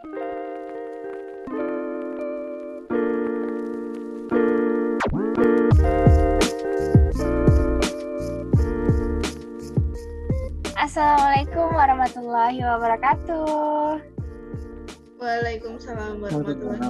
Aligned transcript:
Assalamualaikum 0.00 0.16
warahmatullahi 11.76 12.64
wabarakatuh. 12.64 14.00
Waalaikumsalam 15.20 16.16
warahmatullahi 16.16 16.80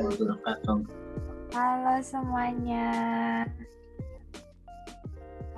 wabarakatuh. 0.00 0.80
Halo 1.52 1.94
semuanya. 2.00 2.88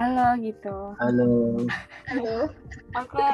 Halo 0.03 0.35
gitu. 0.43 0.99
Halo. 0.99 1.63
Halo. 2.11 2.51
Oke. 2.99 3.31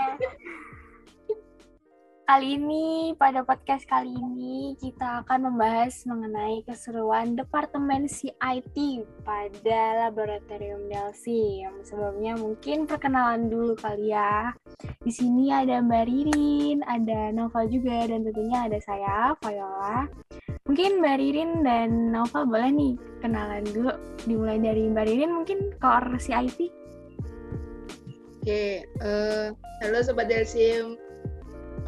Kali 2.29 2.61
ini, 2.61 3.17
pada 3.17 3.41
podcast 3.41 3.89
kali 3.89 4.13
ini, 4.13 4.77
kita 4.77 5.25
akan 5.25 5.49
membahas 5.49 6.05
mengenai 6.05 6.61
keseruan 6.61 7.33
Departemen 7.33 8.05
CIT 8.05 8.77
pada 9.25 9.81
Laboratorium 9.97 10.93
Delsi. 10.93 11.65
Yang 11.65 11.89
sebelumnya 11.89 12.37
mungkin 12.37 12.85
perkenalan 12.85 13.49
dulu 13.49 13.73
kali 13.81 14.13
ya. 14.13 14.53
Di 15.01 15.09
sini 15.09 15.49
ada 15.49 15.81
Mbak 15.81 16.05
Ririn, 16.05 16.85
ada 16.85 17.33
Novel 17.33 17.65
juga, 17.73 18.05
dan 18.05 18.29
tentunya 18.29 18.69
ada 18.69 18.77
saya, 18.85 19.33
Viola. 19.41 20.05
Mungkin 20.69 21.01
Mbak 21.01 21.17
Ririn 21.25 21.65
dan 21.65 22.13
Novel 22.13 22.45
boleh 22.45 22.71
nih 22.77 22.95
kenalan 23.25 23.65
dulu. 23.73 23.97
Dimulai 24.29 24.61
dari 24.61 24.85
Mbak 24.85 25.05
Ririn 25.09 25.33
mungkin 25.33 25.73
core 25.81 26.21
CIT. 26.21 26.61
Oke, 28.45 28.85
uh, 29.01 29.49
halo 29.81 30.05
Sobat 30.05 30.29
Delsim 30.29 31.08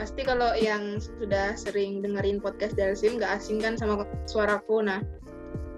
pasti 0.01 0.25
kalau 0.25 0.57
yang 0.57 0.97
sudah 0.97 1.53
sering 1.61 2.01
dengerin 2.01 2.41
podcast 2.41 2.73
Delsim 2.73 3.21
nggak 3.21 3.37
asing 3.37 3.61
kan 3.61 3.77
sama 3.77 4.09
suaraku. 4.25 4.81
Nah, 4.81 5.05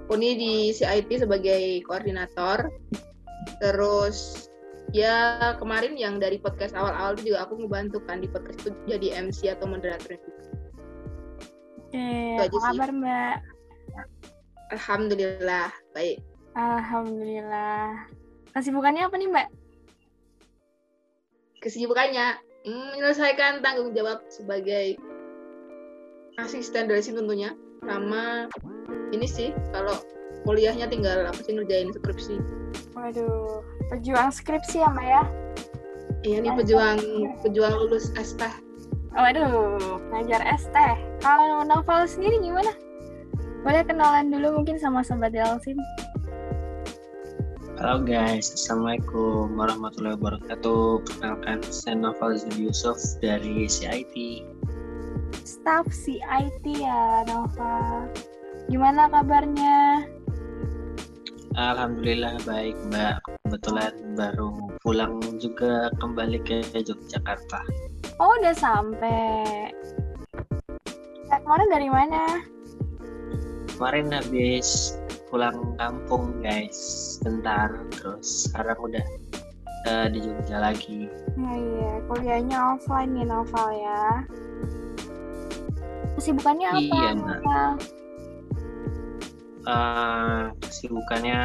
aku 0.06 0.14
ini 0.14 0.38
di 0.38 0.54
CIT 0.70 1.26
sebagai 1.26 1.82
koordinator. 1.82 2.70
Terus 3.58 4.46
ya 4.94 5.58
kemarin 5.58 5.98
yang 5.98 6.22
dari 6.22 6.38
podcast 6.38 6.78
awal-awal 6.78 7.18
itu 7.18 7.34
juga 7.34 7.50
aku 7.50 7.66
ngebantu 7.66 7.98
kan 8.06 8.22
di 8.22 8.30
podcast 8.30 8.62
itu 8.62 8.70
jadi 8.86 9.26
MC 9.26 9.50
atau 9.50 9.66
moderator. 9.66 10.14
Oke, 11.90 12.38
apa 12.38 12.46
kabar 12.46 12.90
Mbak? 12.94 13.36
Alhamdulillah, 14.70 15.74
baik. 15.98 16.22
Alhamdulillah. 16.54 18.06
Kesibukannya 18.54 19.02
apa 19.02 19.18
nih 19.18 19.28
Mbak? 19.34 19.48
Kesibukannya 21.58 22.51
menyelesaikan 22.62 23.62
tanggung 23.62 23.90
jawab 23.94 24.22
sebagai 24.30 24.94
asisten 26.38 26.86
dari 26.86 27.02
sini 27.02 27.22
tentunya 27.22 27.50
sama 27.82 28.46
ini 29.10 29.26
sih 29.26 29.50
kalau 29.74 29.98
kuliahnya 30.46 30.86
tinggal 30.86 31.26
apa 31.26 31.38
sih 31.42 31.54
ngerjain 31.54 31.90
skripsi. 31.90 32.38
Waduh, 32.94 33.62
pejuang 33.90 34.30
skripsi 34.30 34.82
ya 34.82 34.88
Mbak 34.90 35.06
ya? 35.06 35.22
Iya 36.22 36.36
nih 36.46 36.52
pejuang 36.54 36.98
pejuang 37.42 37.74
lulus 37.74 38.14
ST. 38.14 38.40
Waduh, 39.12 40.00
ngajar 40.14 40.40
ST. 40.56 40.76
Kalau 41.20 41.66
novel 41.66 42.06
sendiri 42.06 42.38
gimana? 42.40 42.72
Boleh 43.62 43.82
kenalan 43.86 44.30
dulu 44.30 44.62
mungkin 44.62 44.78
sama 44.78 45.02
Sobat 45.06 45.34
Delsin. 45.34 45.78
Halo 47.82 47.98
guys, 48.06 48.46
Assalamualaikum 48.54 49.58
warahmatullahi 49.58 50.14
wabarakatuh. 50.14 51.02
Perkenalkan, 51.02 51.66
saya 51.66 51.98
Novel 51.98 52.38
Yusuf 52.54 52.94
dari 53.18 53.66
CIT. 53.66 54.46
Staff 55.42 55.90
CIT 55.90 56.62
ya, 56.78 57.26
Nova. 57.26 58.06
Gimana 58.70 59.10
kabarnya? 59.10 60.06
Alhamdulillah 61.58 62.38
baik, 62.46 62.78
Mbak. 62.86 63.18
Kebetulan 63.50 64.14
baru 64.14 64.54
pulang 64.86 65.18
juga 65.42 65.90
kembali 65.98 66.38
ke 66.46 66.62
Yogyakarta. 66.86 67.66
Oh, 68.22 68.30
udah 68.38 68.54
sampai. 68.54 69.74
Kemarin 71.26 71.66
dari 71.66 71.90
mana? 71.90 72.46
Kemarin 73.74 74.14
habis 74.14 75.01
pulang 75.32 75.72
kampung 75.80 76.44
guys. 76.44 77.16
Bentar 77.24 77.72
terus 77.88 78.52
sekarang 78.52 78.76
udah 78.84 79.06
uh, 79.88 80.06
di 80.12 80.20
Jogja 80.20 80.60
lagi. 80.60 81.08
Ya 81.40 81.54
iya. 81.56 81.92
Kuliahnya 82.04 82.58
offline 82.76 83.16
nih 83.16 83.24
Novel 83.24 83.68
ya. 83.80 84.04
Kesibukannya 86.20 86.68
apa 86.68 86.84
iya 86.84 87.10
Novel? 87.16 87.70
Uh, 89.64 90.52
kesibukannya 90.60 91.40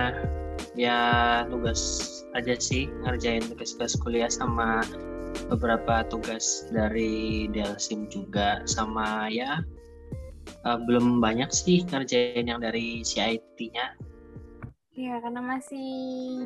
ya 0.75 0.99
tugas 1.47 2.03
aja 2.35 2.59
sih 2.59 2.91
ngerjain 3.07 3.45
tugas-tugas 3.47 3.95
kuliah 4.03 4.29
sama 4.29 4.83
beberapa 5.47 6.03
tugas 6.11 6.67
dari 6.75 7.47
Delsim 7.55 8.11
juga. 8.11 8.59
Sama 8.67 9.31
ya 9.31 9.63
uh, 10.67 10.75
belum 10.83 11.23
banyak 11.23 11.47
sih 11.47 11.88
ngerjain 11.88 12.51
yang 12.51 12.59
dari 12.59 13.00
CIT-nya. 13.00 13.95
Iya, 14.97 15.22
karena 15.23 15.39
masih 15.39 15.88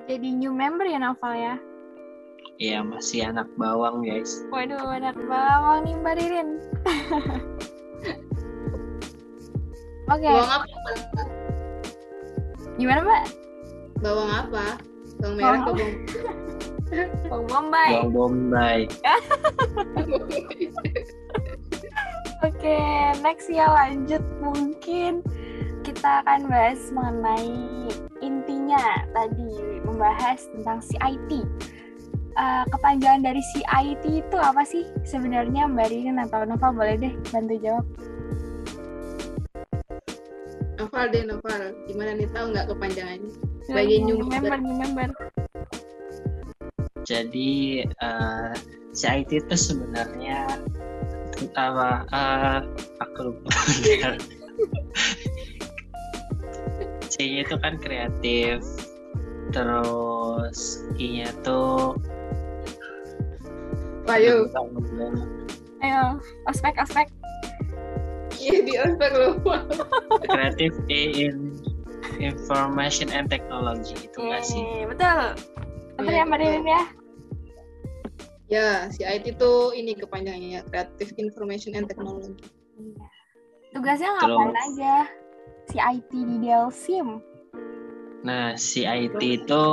jadi 0.05 0.27
new 0.29 0.53
member 0.53 0.85
ya 0.85 1.01
Novel 1.01 1.33
ya? 1.33 1.57
Iya, 2.61 2.85
masih 2.85 3.25
anak 3.25 3.49
bawang 3.57 4.05
guys. 4.05 4.45
Waduh, 4.53 4.77
anak 4.77 5.17
bawang 5.25 5.81
nih 5.87 5.95
Mbak 5.97 6.13
Ririn. 6.21 6.49
Oke. 10.11 10.19
Okay. 10.19 10.35
Bawang 10.35 10.51
apa? 10.51 10.67
Gimana 12.75 12.99
Mbak? 13.01 13.23
Bawang 14.03 14.29
apa? 14.29 14.77
Bawang 15.23 15.35
merah 15.39 15.63
bawang... 15.63 15.63
ke 15.63 15.71
bawang? 15.71 15.95
bawang 17.31 17.47
bombay. 17.47 17.95
Bawang 17.95 18.11
bombay. 18.11 18.83
Oke, 22.41 22.81
next 23.21 23.53
ya 23.53 23.69
lanjut 23.69 24.25
mungkin 24.41 25.21
kita 25.85 26.25
akan 26.25 26.49
bahas 26.49 26.89
mengenai 26.89 27.53
intinya 28.17 29.05
tadi 29.13 29.81
membahas 29.85 30.49
tentang 30.49 30.81
CIT. 30.81 31.45
Uh, 32.33 32.65
kepanjangan 32.73 33.21
dari 33.21 33.43
CIT 33.53 34.25
itu 34.25 34.37
apa 34.41 34.65
sih 34.65 34.89
sebenarnya 35.05 35.69
Mbak 35.69 35.87
Rin 35.93 36.17
atau 36.17 36.41
Nova 36.41 36.73
boleh 36.73 36.97
deh 36.97 37.13
bantu 37.29 37.61
jawab. 37.61 37.85
Noval 40.81 41.05
deh 41.13 41.23
Noval, 41.29 41.61
gimana 41.85 42.17
nih 42.17 42.25
tahu 42.33 42.45
nggak 42.57 42.65
kepanjangannya? 42.73 43.31
Sebagai 43.69 43.97
new 44.01 44.17
member. 44.25 44.57
New 44.57 44.77
member. 44.81 45.09
Jadi 47.05 47.85
uh, 48.01 48.57
CIT 48.97 49.45
itu 49.45 49.55
sebenarnya 49.55 50.49
apa? 51.57 52.05
Uh, 52.11 52.59
aku 53.01 53.33
lupa. 53.33 53.49
C-nya 57.11 57.43
itu 57.43 57.55
kan 57.59 57.75
kreatif. 57.81 58.63
Terus 59.51 60.87
I-nya 60.95 61.27
tuh 61.43 61.99
Ayo 64.11 64.47
ayo 65.81 66.19
aspek 66.45 66.75
aspek 66.77 67.07
iya 68.41 68.57
di 68.65 68.73
aspek 68.75 69.11
loh. 69.13 69.37
Kreatif 70.25 70.73
E 70.89 71.29
in 71.29 71.53
information 72.17 73.13
and 73.13 73.29
technology 73.29 73.93
itu 74.01 74.17
nggak 74.17 74.43
sih? 74.43 74.65
Betul. 74.89 75.37
Betul 75.95 76.13
ya 76.17 76.25
mbak 76.25 76.41
Rin 76.41 76.65
ya 76.65 77.00
Ya, 78.51 78.91
si 78.91 79.07
IT 79.07 79.39
itu 79.39 79.53
ini 79.71 79.95
kepanjangannya 79.95 80.59
ya, 80.59 80.61
Creative 80.67 81.15
Information 81.15 81.71
and 81.71 81.87
Technology. 81.87 82.35
Iya. 82.75 83.07
Tugasnya 83.71 84.11
ngapain 84.19 84.51
Terus, 84.51 84.63
aja 84.67 84.95
si 85.71 85.77
IT 85.79 86.11
di 86.11 86.35
Delsim? 86.43 87.23
Nah, 88.27 88.59
si 88.59 88.83
IT 88.83 89.23
itu 89.23 89.65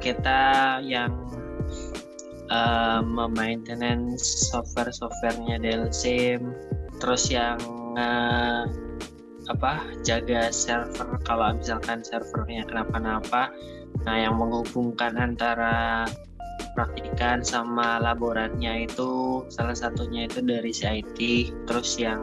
kita 0.00 0.80
yang 0.80 1.12
uh, 2.48 3.04
memaintenance 3.04 4.48
software-softwarenya 4.48 5.60
Delsim, 5.60 6.56
terus 7.04 7.28
yang 7.28 7.60
uh, 8.00 8.64
apa 9.52 9.84
jaga 10.08 10.48
server 10.48 11.20
kalau 11.28 11.52
misalkan 11.52 12.00
servernya 12.00 12.64
kenapa-napa, 12.64 13.52
nah 14.08 14.16
yang 14.16 14.40
menghubungkan 14.40 15.20
antara 15.20 16.08
praktikan 16.74 17.42
sama 17.44 17.98
laboratnya 18.00 18.86
itu 18.86 19.42
salah 19.50 19.74
satunya 19.74 20.26
itu 20.26 20.40
dari 20.42 20.70
CIT 20.70 21.18
terus 21.66 21.96
yang 22.00 22.22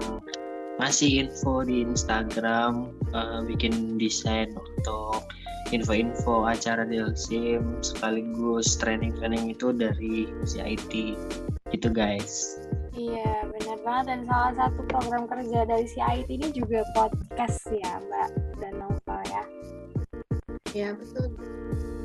masih 0.77 1.25
info 1.25 1.65
di 1.65 1.81
Instagram 1.81 2.93
uh, 3.11 3.41
bikin 3.43 3.97
desain 3.97 4.53
untuk 4.53 5.25
info-info 5.73 6.47
acara 6.47 6.87
Delsim 6.87 7.81
sekaligus 7.81 8.77
training-training 8.77 9.57
itu 9.57 9.73
dari 9.73 10.29
CIT 10.45 11.17
gitu 11.73 11.89
guys 11.91 12.61
iya 12.97 13.43
benar 13.49 13.77
banget 13.85 14.05
dan 14.09 14.21
salah 14.27 14.53
satu 14.57 14.81
program 14.89 15.23
kerja 15.29 15.59
dari 15.63 15.85
CIT 15.85 16.29
ini 16.29 16.47
juga 16.51 16.83
podcast 16.95 17.67
ya 17.71 18.01
Mbak 18.03 18.29
dan 18.59 18.73
Nova 18.81 19.17
ya. 19.31 19.43
Ya 20.75 20.89
betul. 20.93 21.31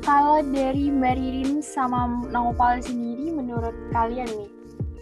Kalau 0.03 0.43
dari 0.43 0.91
Mbak 0.91 1.15
Ririn 1.15 1.63
sama 1.63 2.27
Nopal 2.27 2.83
sendiri, 2.83 3.31
menurut 3.31 3.71
kalian 3.95 4.27
nih, 4.27 4.51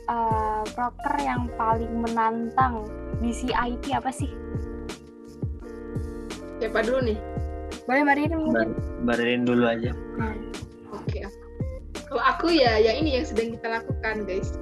uh, 0.06 0.62
proker 0.78 1.18
yang 1.18 1.50
paling 1.58 1.90
menantang 2.06 2.86
di 3.18 3.34
CIT 3.34 3.98
apa 3.98 4.14
sih? 4.14 4.30
Siapa 6.62 6.86
dulu 6.86 7.02
nih? 7.02 7.18
Boleh 7.90 8.02
Mbak 8.06 8.16
Ririn 8.22 8.40
mungkin? 8.46 8.70
Mbak 9.02 9.16
Ririn 9.18 9.44
dulu 9.50 9.64
aja. 9.66 9.92
Nah, 10.22 10.38
Oke. 10.94 11.26
Kalau 12.06 12.22
aku 12.22 12.54
ya, 12.54 12.78
ya 12.78 12.94
ini 12.94 13.18
yang 13.18 13.26
sedang 13.26 13.58
kita 13.58 13.82
lakukan 13.82 14.16
guys. 14.30 14.54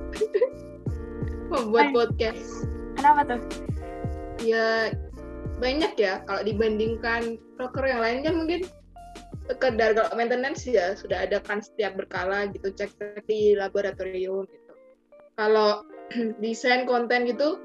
Membuat 1.52 1.92
Ay. 1.92 1.94
podcast. 2.00 2.64
kenapa 2.96 3.22
tuh? 3.36 3.42
Ya 4.40 4.96
banyak 5.60 6.00
ya 6.00 6.24
kalau 6.24 6.48
dibandingkan 6.48 7.36
proker 7.60 7.84
yang 7.84 8.00
lainnya 8.00 8.32
mungkin 8.32 8.64
sekedar 9.50 9.98
kalau 9.98 10.14
maintenance 10.14 10.70
ya 10.70 10.94
sudah 10.94 11.26
ada 11.26 11.42
kan 11.42 11.58
setiap 11.58 11.98
berkala 11.98 12.46
gitu 12.54 12.70
cek 12.70 12.94
di 13.26 13.58
laboratorium 13.58 14.46
gitu. 14.46 14.74
Kalau 15.34 15.82
desain 16.44 16.86
konten 16.86 17.26
gitu 17.26 17.58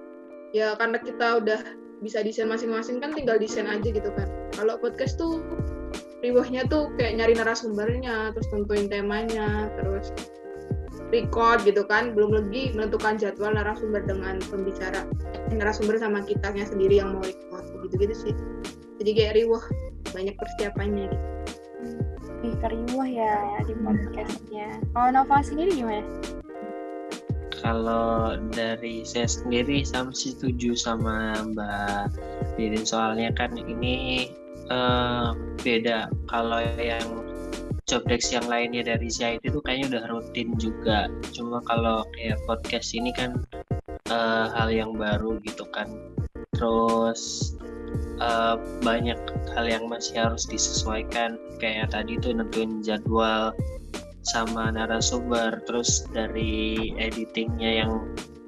ya 0.57 0.73
karena 0.81 0.97
kita 0.97 1.45
udah 1.45 1.61
bisa 2.01 2.25
desain 2.25 2.49
masing-masing 2.49 3.05
kan 3.05 3.13
tinggal 3.13 3.37
desain 3.37 3.69
aja 3.69 3.85
gitu 3.85 4.09
kan. 4.17 4.29
Kalau 4.57 4.81
podcast 4.81 5.21
tuh 5.21 5.45
riwahnya 6.25 6.65
tuh 6.73 6.89
kayak 6.97 7.21
nyari 7.21 7.37
narasumbernya, 7.37 8.33
terus 8.33 8.49
tentuin 8.49 8.89
temanya, 8.89 9.69
terus 9.77 10.09
record 11.13 11.61
gitu 11.69 11.85
kan, 11.85 12.17
belum 12.17 12.33
lagi 12.33 12.73
menentukan 12.73 13.21
jadwal 13.21 13.53
narasumber 13.53 14.01
dengan 14.09 14.41
pembicara 14.49 15.05
narasumber 15.53 16.01
sama 16.01 16.25
kitanya 16.25 16.65
sendiri 16.65 17.05
yang 17.05 17.13
mau 17.13 17.21
record 17.21 17.65
gitu-gitu 17.85 18.15
sih. 18.17 18.35
Jadi 19.05 19.11
kayak 19.13 19.33
riwah 19.37 19.65
banyak 20.17 20.33
persiapannya 20.41 21.13
gitu. 21.13 21.27
Lebih 22.45 22.61
keriuh 22.61 23.09
ya 23.09 23.57
di 23.65 23.73
podcastnya. 23.73 24.77
Kalau 24.93 25.09
Nova 25.17 25.41
sendiri 25.41 25.81
gimana? 25.81 26.05
Kalau 27.57 28.37
dari 28.53 29.01
saya 29.01 29.25
sendiri 29.25 29.81
sama 29.81 30.13
setuju 30.13 30.77
sama 30.77 31.41
Mbak 31.41 32.21
Ririn 32.61 32.85
soalnya 32.85 33.33
kan 33.33 33.57
ini 33.57 34.29
eh, 34.69 35.29
beda. 35.65 36.13
Kalau 36.29 36.61
yang 36.77 37.25
job 37.89 38.05
desk 38.13 38.37
yang 38.37 38.45
lainnya 38.45 38.85
dari 38.93 39.09
CIT 39.09 39.41
itu 39.41 39.65
kayaknya 39.65 39.97
udah 39.97 40.05
rutin 40.13 40.53
juga. 40.61 41.09
Cuma 41.33 41.65
kalau 41.65 42.05
kayak 42.13 42.37
podcast 42.45 42.93
ini 42.93 43.09
kan 43.17 43.41
eh, 44.13 44.47
hal 44.53 44.69
yang 44.69 44.93
baru 45.01 45.41
gitu 45.49 45.65
kan. 45.73 45.89
Terus 46.53 47.57
eh, 48.21 48.57
banyak 48.83 49.19
hal 49.55 49.65
yang 49.67 49.85
masih 49.87 50.19
harus 50.21 50.45
disesuaikan. 50.47 51.39
Kayak 51.59 51.95
tadi 51.95 52.19
tuh 52.19 52.35
nentuin 52.35 52.83
jadwal 52.83 53.55
sama 54.25 54.73
narasumber 54.73 55.61
terus 55.69 56.09
dari 56.11 56.93
editingnya 56.97 57.85
yang 57.85 57.93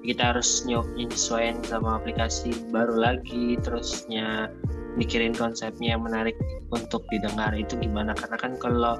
kita 0.00 0.32
harus 0.32 0.64
nyesuaiin 0.64 1.60
sama 1.66 2.00
aplikasi 2.00 2.54
baru 2.70 2.94
lagi 2.94 3.58
terusnya 3.60 4.48
mikirin 4.96 5.36
konsepnya 5.36 5.98
yang 5.98 6.02
menarik 6.06 6.38
untuk 6.72 7.04
didengar. 7.12 7.52
Itu 7.52 7.76
gimana? 7.76 8.16
Karena 8.16 8.38
kan 8.40 8.52
kalau 8.56 8.96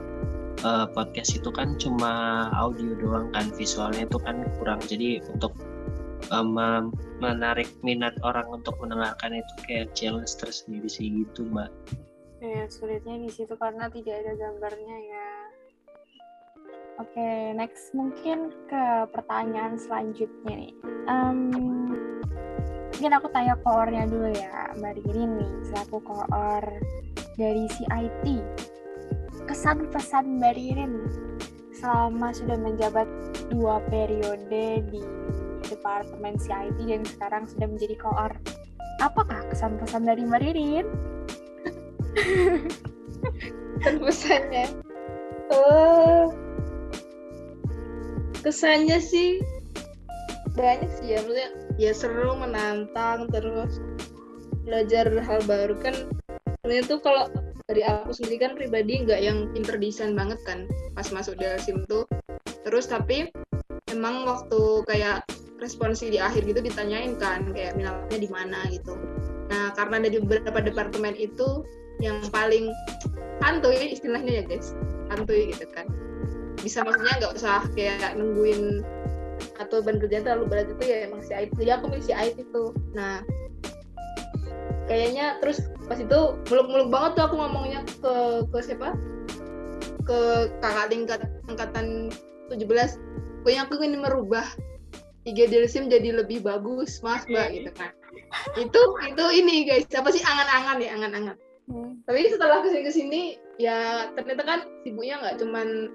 uh, 0.66 0.86
podcast 0.92 1.38
itu 1.38 1.48
kan 1.54 1.78
cuma 1.80 2.46
audio 2.52 2.92
doang 2.98 3.32
kan 3.32 3.48
visualnya 3.56 4.04
itu 4.04 4.18
kan 4.20 4.44
kurang. 4.60 4.80
Jadi 4.84 5.22
untuk 5.32 5.56
um, 6.32 6.56
menarik 7.22 7.68
minat 7.80 8.14
orang 8.24 8.46
untuk 8.50 8.76
mendengarkan 8.82 9.40
itu 9.40 9.52
kayak 9.68 9.92
challenge 9.96 10.32
tersendiri 10.36 10.88
sih 10.88 11.08
gitu 11.24 11.46
mbak 11.48 11.70
Ya, 12.36 12.68
sulitnya 12.68 13.16
di 13.16 13.32
situ 13.32 13.56
karena 13.56 13.88
tidak 13.88 14.20
ada 14.20 14.32
gambarnya 14.36 14.96
ya. 15.08 15.28
Oke, 17.00 17.28
next 17.56 17.96
mungkin 17.96 18.52
ke 18.68 18.84
pertanyaan 19.08 19.80
selanjutnya 19.80 20.54
nih. 20.68 20.72
Em, 21.08 21.38
mungkin 22.92 23.12
aku 23.16 23.32
tanya 23.32 23.56
koornya 23.64 24.04
dulu 24.08 24.32
ya, 24.36 24.68
Mbak 24.76 25.00
Ririn 25.00 25.30
nih, 25.40 25.52
selaku 25.72 25.96
koor 26.04 26.64
dari 27.40 27.64
CIT. 27.72 28.24
Kesan 29.48 29.88
pesan 29.88 30.36
Mbak 30.36 30.54
Ririn 30.60 30.92
selama 31.72 32.36
sudah 32.36 32.56
menjabat 32.60 33.08
dua 33.48 33.80
periode 33.88 34.84
di 34.92 35.00
Departemen 35.68 36.38
CIT 36.38 36.78
dan 36.86 37.02
sekarang 37.04 37.44
sudah 37.46 37.66
menjadi 37.68 37.96
koor. 37.98 38.32
Apakah 39.04 39.44
kesan 39.52 39.76
pesan 39.76 40.08
dari 40.08 40.24
Mbak 40.24 40.40
Ririn? 40.40 40.86
Dan 43.84 44.00
pesannya, 44.00 44.72
eh 45.52 46.24
kesannya 48.40 48.98
sih 49.02 49.44
banyak 50.56 50.88
sih 50.96 51.12
ya, 51.12 51.20
maksudnya 51.20 51.50
ya 51.76 51.92
seru, 51.92 52.32
menantang, 52.40 53.28
terus 53.28 53.76
belajar 54.64 55.12
hal 55.12 55.40
baru 55.44 55.76
kan. 55.76 55.94
Sebenarnya 56.64 56.84
tuh 56.88 56.98
kalau 57.04 57.28
dari 57.68 57.84
aku 57.84 58.16
sendiri 58.16 58.48
kan 58.48 58.52
pribadi 58.56 59.04
nggak 59.04 59.20
yang 59.20 59.52
pinter 59.52 59.76
desain 59.76 60.16
banget 60.16 60.40
kan 60.48 60.64
pas 60.96 61.06
masuk 61.12 61.36
Delsim 61.36 61.84
tuh. 61.84 62.08
Terus 62.64 62.88
tapi 62.88 63.28
emang 63.92 64.24
waktu 64.26 64.82
kayak 64.88 65.22
responsi 65.60 66.12
di 66.12 66.18
akhir 66.20 66.44
gitu 66.44 66.60
ditanyain 66.60 67.16
kan 67.16 67.48
kayak 67.52 67.76
minatnya 67.76 68.18
di 68.20 68.28
mana 68.28 68.58
gitu. 68.68 68.96
Nah 69.48 69.72
karena 69.72 70.04
dari 70.04 70.20
beberapa 70.20 70.60
departemen 70.60 71.16
itu 71.16 71.64
yang 72.02 72.20
paling 72.28 72.68
santuy 73.40 73.96
istilahnya 73.96 74.42
ya 74.42 74.44
guys 74.44 74.76
santuy 75.08 75.52
gitu 75.52 75.64
kan. 75.72 75.88
Bisa 76.60 76.84
maksudnya 76.84 77.14
nggak 77.22 77.34
usah 77.36 77.64
kayak 77.72 78.16
nungguin 78.18 78.84
atau 79.60 79.84
ban 79.84 80.00
kerjaan 80.00 80.24
terlalu 80.24 80.44
berat 80.48 80.68
itu 80.72 80.82
ya 80.88 80.96
emang 81.08 81.20
si 81.20 81.32
IT 81.36 81.52
jadi 81.56 81.80
aku 81.80 81.92
milih 81.92 82.04
si 82.04 82.12
IT 82.12 82.36
itu. 82.40 82.64
Nah 82.92 83.24
kayaknya 84.86 85.40
terus 85.42 85.64
pas 85.88 85.98
itu 85.98 86.20
muluk-muluk 86.52 86.88
banget 86.92 87.10
tuh 87.18 87.24
aku 87.32 87.36
ngomongnya 87.40 87.80
ke 88.00 88.14
ke 88.52 88.58
siapa? 88.60 88.92
Ke 90.06 90.52
kakak 90.62 90.92
tingkat 90.92 91.20
angkatan 91.48 92.12
17 92.52 93.00
pokoknya 93.42 93.60
aku 93.66 93.72
ingin 93.78 94.02
merubah 94.02 94.46
IG 95.26 95.50
Delsim 95.50 95.90
jadi 95.90 96.14
lebih 96.22 96.46
bagus 96.46 97.02
mas 97.02 97.26
mbak 97.26 97.50
gitu 97.50 97.70
kan. 97.74 97.90
Itu 98.54 98.80
itu 99.10 99.24
ini 99.34 99.66
guys 99.66 99.90
apa 99.98 100.14
sih 100.14 100.22
angan-angan 100.22 100.78
ya 100.78 100.90
angan-angan. 100.94 101.36
Hmm. 101.66 101.98
tapi 102.06 102.30
setelah 102.30 102.62
ke 102.62 102.70
sini 102.70 102.82
ke 102.86 102.92
sini 102.94 103.22
ya 103.58 104.06
ternyata 104.14 104.46
kan 104.46 104.60
sibuknya 104.86 105.18
nggak 105.18 105.42
cuman 105.42 105.90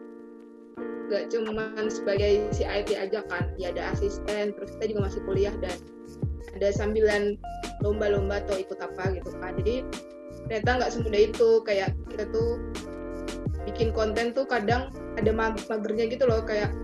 nggak 1.08 1.32
cuman 1.32 1.88
sebagai 1.88 2.52
si 2.52 2.68
IT 2.68 2.92
aja 2.92 3.24
kan. 3.32 3.56
Ya 3.56 3.72
ada 3.72 3.96
asisten 3.96 4.52
terus 4.52 4.76
kita 4.76 4.92
juga 4.92 5.08
masih 5.08 5.24
kuliah 5.24 5.56
dan 5.64 5.80
ada 6.60 6.76
sambilan 6.76 7.40
lomba-lomba 7.80 8.44
atau 8.44 8.60
ikut 8.60 8.84
apa 8.84 9.16
gitu 9.16 9.32
kan. 9.40 9.56
Jadi 9.64 9.88
ternyata 10.52 10.70
nggak 10.84 10.92
semudah 10.92 11.22
itu. 11.32 11.50
Kayak 11.64 11.96
kita 12.12 12.28
tuh 12.36 12.60
bikin 13.64 13.96
konten 13.96 14.36
tuh 14.36 14.44
kadang 14.44 14.92
ada 15.16 15.32
mag 15.32 15.56
magernya 15.72 16.12
gitu 16.12 16.28
loh. 16.28 16.44
Kayak 16.44 16.76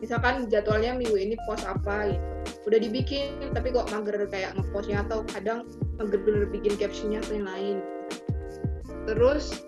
misalkan 0.00 0.48
jadwalnya 0.52 0.96
minggu 0.96 1.16
ini 1.16 1.34
post 1.48 1.64
apa 1.64 2.12
gitu. 2.12 2.24
Udah 2.66 2.78
dibikin 2.82 3.38
tapi 3.54 3.70
kok 3.70 3.88
mager 3.94 4.26
kayak 4.26 4.58
ngepostnya 4.58 5.06
atau 5.06 5.22
kadang 5.30 5.66
mager 5.98 6.20
bikin 6.50 6.74
captionnya 6.74 7.22
atau 7.22 7.32
yang 7.38 7.46
lain. 7.46 7.76
Terus 9.06 9.62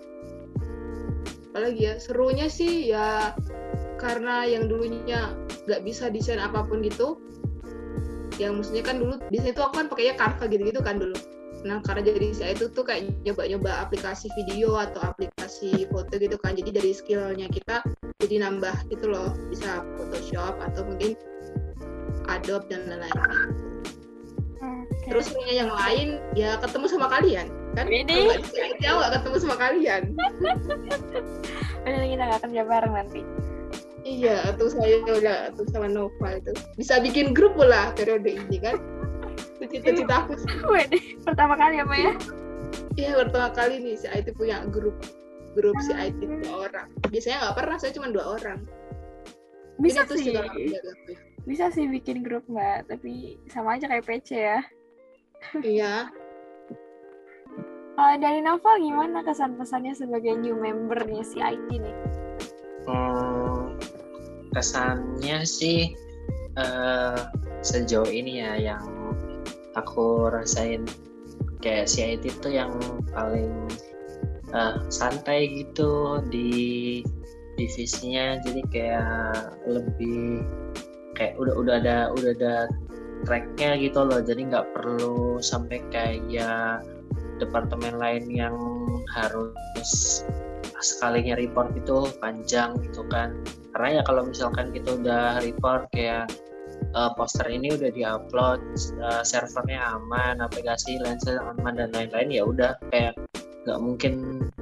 apalagi 1.49 1.81
ya 1.81 1.93
serunya 1.97 2.47
sih 2.51 2.91
ya 2.91 3.33
karena 3.97 4.47
yang 4.47 4.67
dulunya 4.69 5.33
nggak 5.67 5.81
bisa 5.83 6.07
desain 6.07 6.39
apa 6.39 6.63
pun 6.63 6.79
gitu 6.85 7.19
yang 8.39 8.55
maksudnya 8.55 8.83
kan 8.85 8.95
dulu 9.01 9.19
desain 9.27 9.51
itu 9.51 9.59
aku 9.59 9.83
kan 9.83 9.87
pakainya 9.91 10.15
Canva 10.15 10.45
gitu-gitu 10.47 10.79
kan 10.79 10.95
dulu. 10.95 11.17
Nah 11.67 11.83
karena 11.83 12.07
jadi 12.07 12.31
saya 12.31 12.51
itu 12.55 12.71
tuh 12.71 12.87
kayak 12.87 13.11
nyoba-nyoba 13.27 13.83
aplikasi 13.83 14.31
video 14.39 14.79
atau 14.79 15.03
aplikasi 15.03 15.87
foto 15.91 16.15
gitu 16.15 16.39
kan. 16.39 16.55
Jadi 16.55 16.71
dari 16.71 16.91
skillnya 16.95 17.51
kita 17.51 17.83
jadi 18.19 18.43
nambah 18.43 18.75
gitu 18.91 19.15
loh 19.15 19.31
bisa 19.47 19.79
Photoshop 19.95 20.59
atau 20.59 20.83
mungkin 20.83 21.15
Adobe 22.27 22.67
dan 22.67 22.91
lain-lain 22.91 23.15
Oke. 24.59 25.07
terus 25.07 25.31
punya 25.31 25.63
yang 25.63 25.71
lain 25.71 26.19
ya 26.35 26.59
ketemu 26.59 26.91
sama 26.91 27.07
kalian 27.07 27.47
kan 27.79 27.87
Ini. 27.87 28.11
kalau 28.11 28.27
nggak 28.27 28.39
di 28.43 28.49
CIT, 28.51 28.79
aku 28.83 28.97
nggak 28.99 29.13
ketemu 29.15 29.37
sama 29.39 29.55
kalian 29.55 30.03
Padahal 31.87 32.07
kita 32.11 32.23
nggak 32.27 32.41
kerja 32.43 32.61
bareng 32.67 32.93
nanti. 32.93 33.21
iya 34.03 34.35
atau 34.51 34.67
saya 34.67 34.99
udah 35.07 35.37
atau 35.55 35.63
sama 35.71 35.87
Nova 35.87 36.27
itu 36.35 36.51
bisa 36.75 36.99
bikin 36.99 37.31
grup 37.31 37.55
pula 37.55 37.95
periode 37.95 38.35
ini 38.35 38.59
kan 38.59 38.75
itu 39.63 39.79
cita-cita 39.79 40.27
aku 40.27 40.35
pertama 41.23 41.55
kali 41.55 41.79
apa 41.79 41.95
ya? 41.95 42.11
iya 42.99 43.15
pertama 43.15 43.47
kali 43.55 43.79
nih 43.79 43.95
si 43.95 44.11
IT 44.11 44.35
punya 44.35 44.67
grup 44.67 44.99
grup 45.57 45.77
si 45.81 45.91
IT 45.93 46.19
dua 46.21 46.69
orang 46.69 46.87
biasanya 47.09 47.37
nggak 47.47 47.55
pernah 47.57 47.77
saya 47.81 47.91
cuma 47.95 48.07
dua 48.13 48.25
orang 48.37 48.59
Bisa 49.79 50.03
Ini 50.03 50.09
tuh 50.11 50.17
sih. 50.19 50.35
Bisa 51.47 51.71
sih 51.71 51.87
bikin 51.87 52.19
grup 52.19 52.43
mbak, 52.51 52.91
tapi 52.91 53.39
sama 53.47 53.79
aja 53.79 53.87
kayak 53.87 54.03
PC 54.03 54.29
ya. 54.35 54.59
Iya. 55.63 55.95
Uh, 57.95 58.15
dari 58.23 58.43
Novel 58.43 58.75
gimana 58.83 59.23
kesan-pesannya 59.23 59.95
sebagai 59.95 60.35
new 60.35 60.59
membernya 60.59 61.23
si 61.23 61.39
IT 61.39 61.67
nih? 61.71 61.95
Hmm, 62.83 63.79
kesannya 64.51 65.47
sih 65.47 65.95
uh, 66.59 67.31
sejauh 67.63 68.11
ini 68.11 68.43
ya 68.43 68.59
yang 68.59 68.83
aku 69.79 70.27
rasain 70.27 70.83
kayak 71.63 71.87
si 71.87 72.03
IT 72.03 72.27
itu 72.27 72.51
yang 72.51 72.75
paling 73.15 73.63
uh, 74.53 74.83
santai 74.89 75.49
gitu 75.53 76.23
di 76.29 77.01
divisinya. 77.59 78.39
Jadi 78.43 78.61
kayak 78.71 79.59
lebih 79.67 80.43
kayak 81.17 81.35
udah 81.35 81.53
udah 81.59 81.75
ada 81.83 81.97
udah 82.15 82.31
ada 82.37 82.55
tracknya 83.27 83.75
gitu 83.79 83.99
loh. 84.03 84.21
Jadi 84.23 84.47
nggak 84.47 84.67
perlu 84.77 85.43
sampai 85.43 85.83
kayak 85.91 86.83
departemen 87.39 87.95
lain 87.99 88.27
yang 88.31 88.55
harus 89.15 90.23
sekalinya 90.79 91.35
report 91.35 91.75
itu 91.75 92.07
panjang 92.23 92.79
gitu 92.83 93.03
kan. 93.11 93.35
Karena 93.75 93.99
ya 93.99 94.01
kalau 94.07 94.27
misalkan 94.27 94.71
kita 94.71 94.95
udah 94.95 95.43
report 95.43 95.91
kayak 95.91 96.31
uh, 96.95 97.11
poster 97.15 97.47
ini 97.51 97.75
udah 97.75 97.91
diupload 97.91 98.59
uh, 99.03 99.23
servernya 99.23 99.99
aman 99.99 100.39
aplikasi 100.39 100.97
lensa 101.01 101.37
aman 101.37 101.75
dan 101.75 101.89
lain-lain 101.93 102.29
ya 102.31 102.43
udah 102.47 102.73
kayak 102.89 103.13
nggak 103.67 103.79
mungkin 103.83 104.13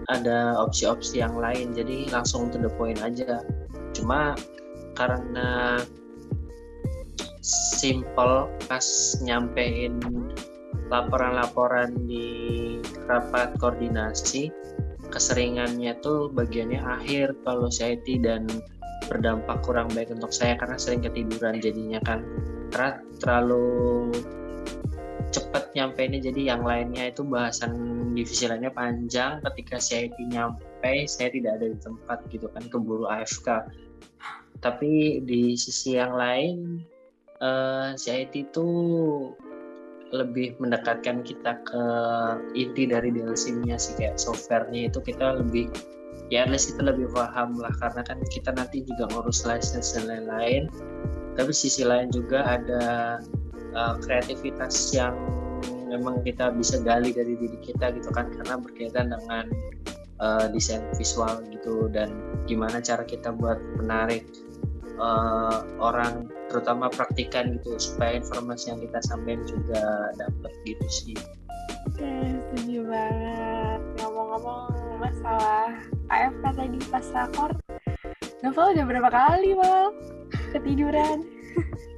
ada 0.09 0.57
opsi-opsi 0.57 1.21
yang 1.21 1.37
lain 1.37 1.75
jadi 1.75 2.09
langsung 2.09 2.49
to 2.49 2.57
the 2.57 2.71
point 2.75 2.97
aja. 3.03 3.43
Cuma 3.93 4.33
karena 4.97 5.81
simple 7.45 8.49
pas 8.65 8.87
nyampein 9.23 10.01
laporan-laporan 10.89 11.93
di 12.07 12.79
rapat 13.07 13.55
koordinasi 13.59 14.49
keseringannya 15.07 15.95
tuh 16.03 16.27
bagiannya 16.31 16.83
akhir 16.83 17.35
kalau 17.47 17.71
si 17.71 17.95
IT 17.95 18.23
dan 18.23 18.47
berdampak 19.07 19.63
kurang 19.63 19.87
baik 19.95 20.11
untuk 20.11 20.35
saya 20.35 20.59
karena 20.59 20.75
sering 20.75 21.01
ketiduran 21.03 21.63
jadinya 21.63 21.99
kan. 22.03 22.27
Terlalu 23.23 24.11
cepat 25.33 25.73
nyampe 25.73 26.01
ini 26.03 26.17
jadi 26.23 26.55
yang 26.55 26.61
lainnya 26.65 27.11
itu 27.11 27.21
bahasan 27.25 27.73
divisi 28.13 28.47
lainnya 28.47 28.73
panjang. 28.73 29.43
Ketika 29.43 29.77
si 29.81 30.09
IT 30.09 30.17
nyampe 30.29 31.05
saya 31.05 31.29
tidak 31.29 31.61
ada 31.61 31.67
di 31.73 31.77
tempat 31.79 32.17
gitu 32.31 32.47
kan 32.51 32.63
keburu 32.69 33.05
AFK 33.09 33.65
tapi 34.61 35.21
di 35.21 35.53
sisi 35.53 35.97
yang 35.97 36.17
lain 36.17 36.81
uh, 37.41 37.93
CIT 37.93 38.49
itu 38.49 38.67
lebih 40.15 40.55
mendekatkan 40.63 41.19
kita 41.21 41.59
ke 41.67 41.83
inti 42.55 42.87
dari 42.87 43.11
DLC-nya 43.11 43.75
sih 43.75 43.93
kayak 43.99 44.15
softwarenya 44.15 44.87
itu 44.87 45.03
kita 45.03 45.35
lebih 45.35 45.67
ya 46.31 46.47
at 46.47 46.49
least 46.49 46.73
kita 46.73 46.95
lebih 46.95 47.11
paham 47.11 47.59
lah. 47.59 47.71
Karena 47.75 48.01
kan 48.07 48.17
kita 48.31 48.55
nanti 48.55 48.87
juga 48.87 49.11
ngurus 49.11 49.43
license 49.43 49.99
dan 49.99 50.07
lain-lain. 50.07 50.71
Tapi 51.35 51.51
sisi 51.51 51.83
lain 51.83 52.09
juga 52.09 52.41
ada 52.57 53.19
uh, 53.77 53.95
kreativitas 54.01 54.89
yang 54.91 55.13
memang 55.87 56.19
kita 56.25 56.51
bisa 56.51 56.81
gali 56.83 57.15
dari 57.15 57.37
diri 57.37 57.57
kita 57.63 57.95
gitu 57.95 58.09
kan 58.11 58.27
karena 58.33 58.59
berkaitan 58.59 59.13
dengan 59.13 59.45
uh, 60.19 60.49
desain 60.51 60.83
visual 60.99 61.39
gitu 61.53 61.87
dan 61.93 62.11
gimana 62.49 62.83
cara 62.83 63.07
kita 63.07 63.31
buat 63.31 63.61
menarik 63.79 64.27
uh, 64.99 65.63
orang 65.79 66.27
terutama 66.51 66.91
praktikan 66.91 67.55
gitu 67.61 67.77
supaya 67.79 68.19
informasi 68.19 68.73
yang 68.75 68.79
kita 68.83 68.99
sampaikan 69.05 69.43
juga 69.47 70.11
dapat 70.19 70.51
gitu 70.67 70.87
sih. 70.89 71.17
Setuju 71.95 72.83
banget. 72.83 73.79
Ngomong-ngomong 74.03 74.99
masalah 74.99 75.79
AFK 76.11 76.43
tadi 76.51 76.79
pas 76.91 77.05
rakor, 77.15 77.51
Novel 78.43 78.75
udah 78.75 78.85
berapa 78.85 79.09
kali 79.09 79.55
mal 79.55 79.95
ketiduran? 80.51 81.23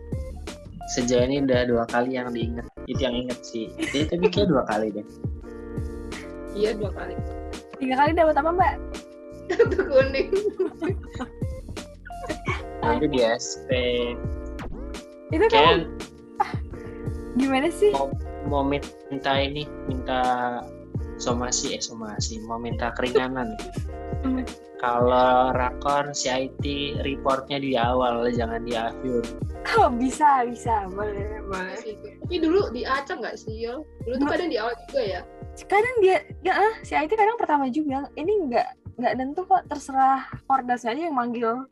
Sejauh 0.90 1.22
ini 1.22 1.46
udah 1.46 1.70
dua 1.70 1.84
kali 1.86 2.18
yang 2.18 2.34
diinget, 2.34 2.66
itu 2.90 3.02
yang 3.06 3.14
inget 3.14 3.40
sih. 3.46 3.70
Jadi 3.78 4.10
tapi 4.10 4.26
kayak 4.34 4.50
dua 4.50 4.64
kali 4.66 4.90
deh. 4.90 5.06
Iya 6.58 6.74
dua 6.74 6.90
kali. 6.92 7.14
Tiga 7.78 7.96
kali 7.96 8.12
dapat 8.18 8.36
apa 8.42 8.50
mbak? 8.50 8.74
Kartu 9.54 9.78
kuning. 9.86 10.30
Nanti 12.82 13.06
di 13.06 13.20
SP 13.22 13.70
itu 15.30 15.46
kan 15.54 15.86
gimana 17.38 17.70
sih 17.70 17.94
mau, 17.94 18.10
mau 18.50 18.64
minta 18.66 19.32
ini 19.38 19.70
minta 19.86 20.22
somasi 21.22 21.78
eh 21.78 21.82
somasi 21.82 22.42
mau 22.50 22.58
minta 22.58 22.90
keringanan 22.98 23.54
kalau 24.80 25.52
rakor 25.54 26.16
si 26.16 26.32
IT 26.32 26.64
reportnya 27.04 27.60
di 27.60 27.76
awal 27.76 28.32
jangan 28.32 28.64
di 28.64 28.74
akhir 28.74 29.22
oh 29.76 29.92
bisa 29.92 30.48
bisa 30.48 30.88
boleh 30.88 31.44
boleh 31.44 31.78
tapi 32.24 32.36
dulu 32.40 32.72
di 32.72 32.88
acak 32.88 33.20
nggak 33.20 33.36
sih 33.36 33.60
yo 33.60 33.84
dulu 34.08 34.24
tuh 34.24 34.28
kadang 34.32 34.50
di 34.50 34.58
awal 34.58 34.74
juga 34.88 35.02
ya 35.04 35.22
kadang 35.68 35.96
dia 36.00 36.24
ya, 36.48 36.56
ah, 36.56 36.74
si 36.88 36.96
IT 36.96 37.12
kadang 37.12 37.36
pertama 37.36 37.68
juga 37.68 38.08
ini 38.16 38.48
nggak 38.48 38.98
nggak 39.00 39.14
tentu 39.20 39.42
kok 39.44 39.68
terserah 39.68 40.24
kordasnya 40.48 40.96
aja 40.96 41.04
yang 41.12 41.18
manggil 41.20 41.68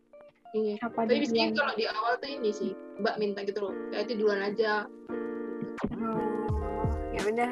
Iya. 0.56 0.80
Tapi 0.80 1.22
biasanya 1.22 1.52
kalau 1.54 1.74
di 1.76 1.86
awal 1.92 2.14
tuh 2.24 2.30
ini 2.32 2.50
sih, 2.56 2.72
Mbak 3.04 3.16
minta 3.20 3.44
gitu 3.44 3.68
loh. 3.68 3.74
Itu 3.92 4.16
duluan 4.16 4.42
aja. 4.42 4.88
Oh, 5.92 6.90
ya 7.12 7.22
udah. 7.28 7.52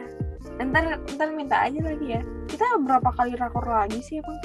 Ntar 0.64 1.04
ntar 1.04 1.30
minta 1.36 1.60
aja 1.68 1.76
lagi 1.84 2.08
ya. 2.16 2.22
Kita 2.48 2.80
berapa 2.80 3.10
kali 3.14 3.36
rakor 3.36 3.68
lagi 3.68 4.00
sih, 4.00 4.24
Bang? 4.24 4.40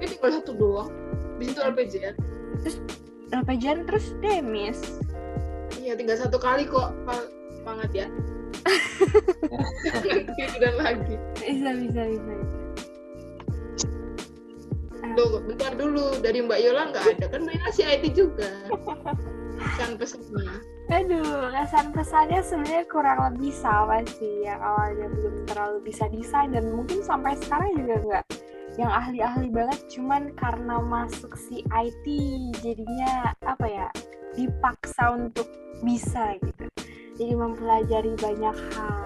Ini 0.00 0.16
tinggal 0.16 0.32
satu 0.40 0.56
doang. 0.56 0.88
Bis 1.36 1.52
itu 1.52 1.60
LPJN. 1.60 2.16
Terus 2.64 2.76
LPJN 3.36 3.84
terus 3.84 4.16
Demis. 4.24 4.80
Iya, 5.76 5.92
tinggal 5.92 6.16
satu 6.16 6.40
kali 6.40 6.64
kok. 6.64 6.96
Semangat 7.52 7.92
ya. 7.92 8.08
Jangan 10.60 10.76
lagi. 10.80 11.14
Bisa, 11.36 11.70
bisa, 11.76 12.02
bisa. 12.08 12.32
bisa. 12.32 12.58
Tuh, 15.20 15.44
bentar 15.44 15.72
dulu. 15.76 16.16
Dari 16.24 16.40
Mbak 16.40 16.60
Yola 16.64 16.82
nggak 16.96 17.04
ada. 17.16 17.26
Kan 17.28 17.44
Mbak 17.44 17.72
si 17.76 17.84
IT 17.84 18.16
juga. 18.16 18.48
Kesan 19.60 20.00
pesannya. 20.00 20.64
Aduh, 20.90 21.52
kesan 21.54 21.92
pesannya 21.94 22.40
sebenarnya 22.42 22.84
kurang 22.88 23.20
lebih 23.28 23.52
sama 23.52 24.00
sih. 24.08 24.48
Yang 24.48 24.60
awalnya 24.64 25.06
belum 25.12 25.34
terlalu 25.46 25.78
bisa 25.84 26.08
desain 26.08 26.50
dan 26.50 26.72
mungkin 26.72 27.04
sampai 27.04 27.36
sekarang 27.38 27.76
juga 27.76 27.96
nggak 28.00 28.24
yang 28.78 28.90
ahli-ahli 28.90 29.48
banget. 29.50 29.80
Cuman 29.90 30.34
karena 30.38 30.78
masuk 30.78 31.34
si 31.34 31.64
IT 31.70 32.06
jadinya 32.62 33.34
apa 33.42 33.66
ya 33.66 33.88
dipaksa 34.36 35.16
untuk 35.16 35.48
bisa 35.82 36.36
gitu. 36.44 36.66
Jadi 37.18 37.32
mempelajari 37.34 38.12
banyak 38.20 38.56
hal. 38.76 38.98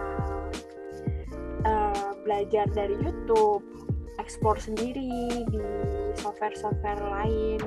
Uh, 1.64 2.12
belajar 2.28 2.68
dari 2.76 2.92
YouTube, 3.00 3.64
explore 4.20 4.60
sendiri 4.60 5.44
di 5.48 5.64
software-software 6.20 7.00
lain 7.00 7.60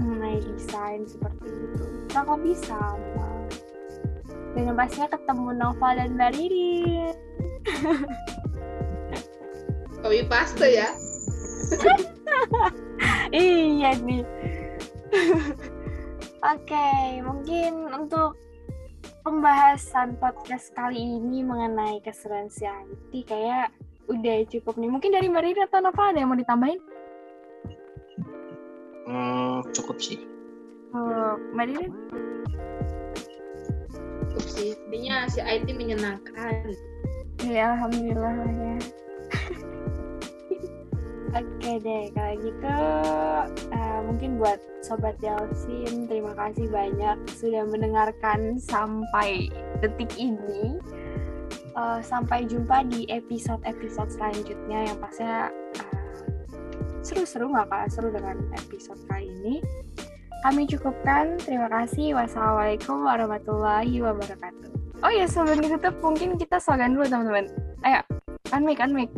mengenai 0.00 0.40
desain 0.44 1.08
seperti 1.08 1.48
itu. 1.48 1.84
Kurang 2.12 2.40
lebih 2.40 2.56
sama. 2.60 3.48
Dan 4.52 4.68
yang 4.68 4.76
pastinya 4.76 5.08
ketemu 5.16 5.48
Nova 5.56 5.88
dan 5.96 6.12
Mbak 6.16 6.30
Ririn. 6.36 7.16
Kopi 10.02 10.20
paste 10.28 10.66
ya? 10.66 10.92
iya 13.32 13.90
nih. 14.00 14.24
Oke, 16.42 16.74
okay, 16.74 17.22
mungkin 17.22 17.86
untuk 17.94 18.34
pembahasan 19.22 20.18
podcast 20.18 20.74
kali 20.74 20.98
ini 20.98 21.46
mengenai 21.46 22.02
keseruan 22.02 22.50
IT 22.50 23.12
kayak 23.30 23.70
udah 24.10 24.42
cukup 24.50 24.74
nih. 24.74 24.90
Mungkin 24.90 25.14
dari 25.14 25.30
Mbak 25.30 25.42
Riri 25.46 25.60
atau 25.62 25.78
Nova 25.78 26.10
ada 26.10 26.18
yang 26.18 26.34
mau 26.34 26.38
ditambahin? 26.38 26.80
Hmm, 29.06 29.62
cukup 29.70 30.02
sih. 30.02 30.18
Oh, 30.90 31.38
Mbak 31.54 31.66
Riri? 31.70 31.86
Cukup 34.34 34.46
sih. 34.50 34.74
Intinya 34.90 35.30
si 35.30 35.38
IT 35.38 35.70
menyenangkan. 35.70 36.74
Ya, 37.46 37.78
Alhamdulillah 37.78 38.34
ya. 38.50 38.74
Oke 41.32 41.80
deh, 41.80 42.12
kalau 42.12 42.34
gitu 42.44 42.76
uh, 43.72 43.98
mungkin 44.04 44.36
buat 44.36 44.60
Sobat 44.84 45.16
Delsin, 45.16 46.04
terima 46.04 46.36
kasih 46.36 46.68
banyak 46.68 47.16
sudah 47.32 47.64
mendengarkan 47.64 48.60
sampai 48.60 49.48
detik 49.80 50.12
ini. 50.20 50.76
Uh, 51.72 52.04
sampai 52.04 52.44
jumpa 52.44 52.84
di 52.92 53.08
episode-episode 53.08 54.12
selanjutnya 54.12 54.92
yang 54.92 54.98
pastinya 55.00 55.48
uh, 55.80 55.96
seru-seru 57.00 57.48
nggak 57.48 57.64
kalah 57.72 57.88
seru 57.88 58.12
dengan 58.12 58.36
episode 58.52 59.00
kali 59.08 59.32
ini. 59.40 59.64
kami 60.42 60.66
cukupkan. 60.66 61.38
Terima 61.38 61.70
kasih. 61.70 62.18
Wassalamualaikum 62.18 63.06
warahmatullahi 63.06 63.94
wabarakatuh. 64.02 64.68
Oh 65.00 65.10
ya, 65.10 65.24
sebelum 65.24 65.62
ditutup 65.62 65.94
mungkin 66.02 66.34
kita 66.34 66.58
slogan 66.58 66.98
dulu 66.98 67.06
teman-teman. 67.06 67.46
Ayo, 67.86 68.02
unmic, 68.50 68.82
unmic. 68.82 69.08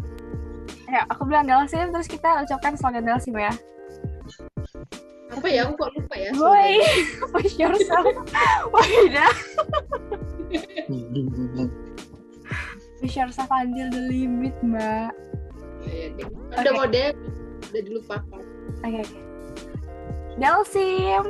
Ayo, 0.95 1.11
aku 1.11 1.27
bilang 1.27 1.51
Dalsim, 1.51 1.91
terus 1.91 2.07
kita 2.07 2.47
ucapkan 2.47 2.79
slogan 2.79 3.03
Dalsim 3.03 3.35
ya. 3.35 3.51
Apa 5.35 5.47
ya? 5.51 5.67
Aku 5.67 5.75
kok 5.75 5.91
lupa 5.91 6.15
ya. 6.15 6.31
Boy, 6.39 6.79
push 7.35 7.59
yourself. 7.67 8.07
Wah, 8.71 8.87
push 13.03 13.19
yourself 13.19 13.51
until 13.51 13.91
the 13.91 14.07
limit, 14.07 14.55
Mbak. 14.63 15.11
Ya, 15.83 16.15
ya, 16.15 16.25
Ada 16.63 16.71
Oke. 16.71 16.79
model 16.79 17.11
udah 17.75 17.83
dilupakan. 17.83 18.43
Oke, 18.87 18.99
oke. 19.03 19.19
Dalsim, 20.39 21.23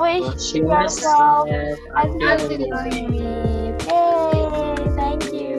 push 0.00 0.24
Push 0.24 0.56
yourself 0.56 1.52
until 2.00 2.40
the 2.48 2.56
limit. 2.88 3.76
Yay, 3.84 4.40
thank 4.96 5.28
you. 5.36 5.53